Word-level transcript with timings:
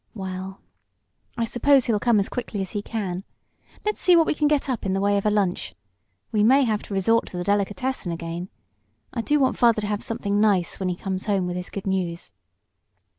"Well, 0.15 0.61
I 1.37 1.45
suppose 1.45 1.85
he'll 1.85 1.99
come 1.99 2.17
as 2.17 2.27
quickly 2.27 2.59
as 2.61 2.71
he 2.71 2.81
can. 2.81 3.23
Let's 3.85 4.01
see 4.01 4.15
what 4.15 4.25
we 4.25 4.33
can 4.33 4.47
get 4.47 4.67
up 4.67 4.83
in 4.83 4.93
the 4.93 4.99
way 4.99 5.15
of 5.15 5.27
a 5.27 5.29
lunch. 5.29 5.75
We 6.31 6.43
may 6.43 6.63
have 6.63 6.81
to 6.85 6.95
resort 6.95 7.27
to 7.27 7.37
the 7.37 7.43
delicatessen 7.43 8.11
again. 8.11 8.49
I 9.13 9.21
do 9.21 9.39
want 9.39 9.59
father 9.59 9.81
to 9.81 9.85
have 9.87 10.01
something 10.01 10.41
nice 10.41 10.79
when 10.79 10.89
he 10.89 10.95
comes 10.95 11.25
home 11.25 11.45
with 11.45 11.55
his 11.55 11.69
good 11.69 11.85
news." 11.85 12.33